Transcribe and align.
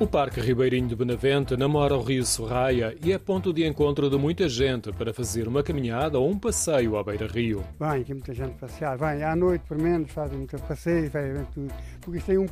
O 0.00 0.06
Parque 0.06 0.40
Ribeirinho 0.40 0.88
de 0.88 0.96
Benavente 0.96 1.54
namora 1.58 1.94
o 1.94 2.02
Rio 2.02 2.24
Sorraia 2.24 2.96
e 3.04 3.12
é 3.12 3.18
ponto 3.18 3.52
de 3.52 3.66
encontro 3.66 4.08
de 4.08 4.16
muita 4.16 4.48
gente 4.48 4.90
para 4.94 5.12
fazer 5.12 5.46
uma 5.46 5.62
caminhada 5.62 6.18
ou 6.18 6.26
um 6.26 6.38
passeio 6.38 6.96
à 6.96 7.04
beira-rio. 7.04 7.62
Vem 7.78 8.00
aqui 8.00 8.14
muita 8.14 8.32
gente 8.32 8.54
passear, 8.54 8.96
vem 8.96 9.22
à 9.22 9.36
noite, 9.36 9.62
por 9.68 9.76
menos, 9.76 10.10
fazem 10.10 10.38
muito 10.38 10.58
passeio, 10.62 11.10
fazem 11.10 11.44
tudo. 11.52 11.70
Porque 12.00 12.16
isto 12.16 12.28
tem, 12.28 12.38
um, 12.38 12.46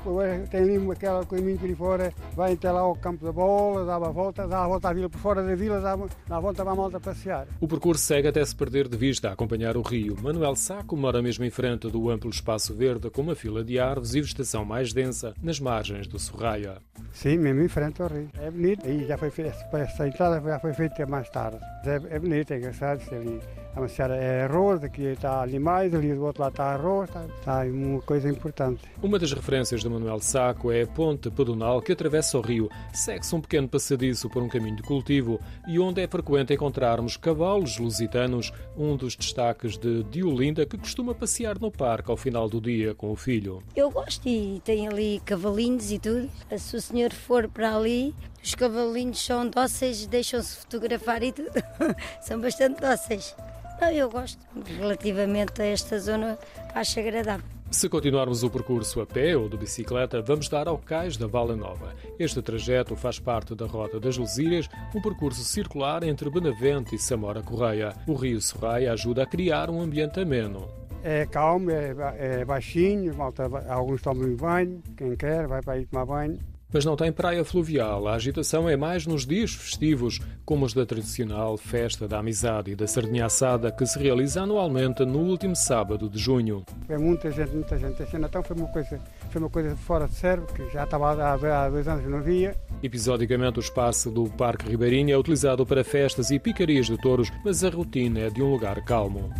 tem 0.51 0.61
ali 0.61 0.93
aquela 0.93 1.25
coisinha 1.25 1.57
por 1.57 1.67
aí 1.67 1.75
fora, 1.75 2.15
vai 2.37 2.53
até 2.53 2.71
lá 2.71 2.81
ao 2.81 2.95
campo 2.95 3.25
da 3.25 3.33
bola, 3.33 3.87
dá 3.87 3.97
a 3.97 4.11
volta, 4.11 4.47
dá 4.47 4.65
a 4.65 4.69
volta 4.69 4.91
à 4.91 4.93
vila, 4.93 5.09
por 5.09 5.19
fora 5.19 5.43
da 5.43 5.55
vila, 5.55 5.81
dá, 5.81 5.97
dá 5.97 6.37
a 6.37 6.41
volta 6.41 6.63
para 6.63 6.73
a 6.73 6.77
malta 6.77 7.01
passear. 7.01 7.49
O 7.59 7.67
percurso 7.67 8.05
segue 8.05 8.29
até 8.29 8.45
se 8.45 8.55
perder 8.55 8.89
de 8.89 8.99
vista 8.99 9.31
a 9.31 9.33
acompanhar 9.33 9.75
o 9.79 9.81
rio. 9.81 10.19
Manuel 10.23 10.55
Saco 10.55 10.95
mora 10.99 11.23
mesmo 11.23 11.47
em 11.47 11.51
frente 11.51 11.89
do 11.89 12.11
amplo 12.11 12.29
espaço 12.29 12.75
verde 12.75 13.09
com 13.09 13.23
uma 13.23 13.35
fila 13.35 13.65
de 13.65 13.79
árvores 13.79 14.15
e 14.15 14.21
vegetação 14.21 14.67
mais 14.67 14.93
densa 14.93 15.33
nas 15.43 15.59
margens 15.59 16.07
do 16.07 16.19
Sorraia. 16.19 16.77
Sim, 17.11 17.38
mesmo 17.39 17.63
em 17.63 17.69
frente 17.69 18.03
ao 18.03 18.09
rio. 18.09 18.29
É 18.41 18.51
bonito. 18.51 18.87
E 18.89 19.07
já 19.07 19.17
foi 19.17 19.31
feita, 19.31 19.57
essa 19.73 20.07
entrada 20.07 20.41
já 20.41 20.59
foi 20.59 20.73
feita 20.73 21.07
mais 21.07 21.29
tarde. 21.31 21.59
É, 21.85 22.17
é 22.17 22.19
bonito, 22.19 22.53
é 22.53 22.59
engraçado. 22.59 23.03
Ali, 23.13 23.41
a 23.79 23.81
Macera 23.81 24.17
é 24.17 24.43
arroz, 24.43 24.83
aqui 24.83 25.03
está 25.03 25.41
ali 25.41 25.59
mais, 25.59 25.95
ali 25.95 26.13
do 26.13 26.25
outro 26.25 26.43
lado 26.43 26.53
está 26.53 26.75
arroz, 26.75 27.09
está, 27.09 27.25
está 27.27 27.65
uma 27.65 28.03
coisa 28.03 28.29
importante. 28.29 28.83
Uma 29.01 29.21
das 29.21 29.33
referências 29.33 29.83
de 29.83 29.89
Manuel 29.89 30.19
Saco 30.19 30.73
é 30.73 30.83
a 30.83 30.87
ponte 30.87 31.31
pedonal 31.31 31.81
que 31.81 31.93
atravessa 31.93 32.37
o 32.37 32.41
rio. 32.41 32.69
Segue-se 32.93 33.35
um 33.37 33.41
pequeno 33.41 33.69
passadiço 33.69 34.29
por 34.29 34.43
um 34.43 34.49
caminho 34.49 34.77
de 34.77 34.83
cultivo 34.83 35.41
e 35.69 35.79
onde 35.79 36.03
é 36.03 36.09
frequente 36.09 36.53
encontrarmos 36.53 37.17
cavalos 37.17 37.79
lusitanos, 37.79 38.53
um 38.77 38.97
dos 38.97 39.15
destaques 39.15 39.79
de 39.79 40.03
Diolinda, 40.05 40.67
que 40.67 40.77
costuma 40.77 41.15
passear 41.15 41.57
no 41.61 41.71
parque 41.71 42.11
ao 42.11 42.17
final 42.17 42.49
do 42.49 42.61
dia 42.61 42.97
com 42.97 43.13
o 43.13 43.17
filho. 43.17 43.63
Eu 43.77 43.93
gosto 43.93 44.29
e 44.29 44.61
tem 44.65 44.89
ali 44.89 45.23
cavalinhos 45.25 45.93
e 45.93 46.01
tudo. 46.01 46.29
Se 46.59 46.77
o 46.77 46.81
senhor 46.81 47.13
for 47.13 47.47
para 47.47 47.77
ali, 47.77 48.13
os 48.43 48.57
cavalinhos 48.57 49.25
são 49.25 49.49
dóceis, 49.49 50.05
deixam-se 50.07 50.57
fotografar 50.57 51.23
e 51.23 51.31
tudo. 51.31 51.53
são 52.21 52.41
bastante 52.41 52.81
dóceis. 52.81 53.37
Não, 53.81 53.91
eu 53.91 54.11
gosto. 54.11 54.45
Relativamente 54.79 55.63
a 55.63 55.67
esta 55.67 55.99
zona, 55.99 56.39
acho 56.75 56.99
agradável. 57.01 57.47
Se 57.71 57.87
continuarmos 57.89 58.43
o 58.43 58.51
percurso 58.51 59.01
a 59.01 59.07
pé 59.07 59.37
ou 59.37 59.47
de 59.47 59.57
bicicleta, 59.59 60.23
vamos 60.23 60.49
dar 60.49 60.67
ao 60.67 60.79
cais 60.79 61.19
da 61.19 61.27
Vala 61.27 61.55
Nova. 61.55 61.95
Este 62.19 62.41
trajeto 62.41 62.97
faz 62.97 63.19
parte 63.19 63.55
da 63.55 63.67
Rota 63.67 64.01
das 64.01 64.17
Lesírias, 64.17 64.69
um 64.95 65.03
percurso 65.03 65.45
circular 65.45 66.03
entre 66.03 66.31
Benavente 66.31 66.95
e 66.95 66.99
Samora 66.99 67.43
Correia. 67.43 67.95
O 68.07 68.15
rio 68.15 68.41
Sorraia 68.41 68.93
ajuda 68.93 69.25
a 69.25 69.27
criar 69.27 69.69
um 69.69 69.83
ambiente 69.83 70.19
ameno. 70.19 70.67
É 71.05 71.27
calmo, 71.27 71.71
é, 71.71 71.95
é 72.19 72.45
baixinho, 72.45 73.15
malta, 73.15 73.45
alguns 73.69 74.01
tomam 74.01 74.35
banho, 74.35 74.83
quem 74.97 75.15
quer 75.15 75.47
vai 75.47 75.61
para 75.61 75.75
aí 75.75 75.87
tomar 75.87 76.07
banho 76.07 76.39
mas 76.73 76.85
não 76.85 76.97
tem 76.97 77.13
praia 77.13 77.45
fluvial. 77.45 78.07
A 78.07 78.15
agitação 78.15 78.69
é 78.69 78.77
mais 78.77 79.07
nos 79.07 79.27
dias 79.27 79.53
festivos, 79.53 80.21
como 80.45 80.65
os 80.65 80.75
da 80.75 80.85
tradicional 80.85 81.57
Festa 81.57 82.07
da 82.07 82.19
Amizade 82.19 82.71
e 82.71 82.77
da 82.77 82.87
Sardinha 82.87 83.27
Assada, 83.27 83.73
que 83.73 83.87
se 83.87 83.99
realiza 83.99 84.43
anualmente 84.43 85.05
no 85.05 85.19
último 85.19 85.57
sábado 85.57 86.09
de 86.09 86.19
junho. 86.19 86.65
É 86.89 86.99
muita 86.99 87.31
gente, 87.31 87.53
muita 87.53 87.79
gente. 87.79 88.03
Este 88.03 88.19
Natal 88.19 88.43
foi 88.43 88.57
uma 88.57 88.69
coisa, 88.69 89.01
foi 89.31 89.41
uma 89.41 89.51
coisa 89.51 89.77
fora 89.77 90.07
de 90.07 90.15
sério, 90.15 90.47
que 90.47 90.69
já 90.71 90.85
estava 90.85 91.13
há, 91.13 91.35
há 91.35 91.71
dois 91.71 91.89
anos 91.89 92.05
que 92.05 92.11
não 92.11 92.23
via. 92.23 92.57
Episodicamente, 92.83 93.59
o 93.59 93.61
espaço 93.61 94.11
do 94.11 94.25
Parque 94.31 94.69
Ribeirinho 94.69 95.13
é 95.13 95.19
utilizado 95.19 95.65
para 95.67 95.83
festas 95.83 96.31
e 96.31 96.39
picarias 96.39 96.87
de 96.87 96.97
touros, 96.97 97.31
mas 97.45 97.65
a 97.65 97.71
rotina 97.71 98.21
é 98.21 98.31
de 98.31 98.43
um 98.43 98.51
lugar 98.51 98.85
calmo. 98.85 99.33